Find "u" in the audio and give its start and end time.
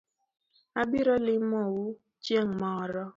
1.79-1.81